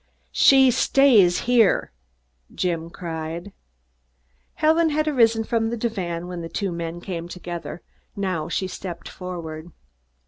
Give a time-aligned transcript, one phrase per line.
[0.31, 1.91] "She stays here!"
[2.55, 3.53] Jim cried.
[4.55, 7.83] Helen had arisen from the divan when the two men came together.
[8.15, 9.69] Now she stepped forward.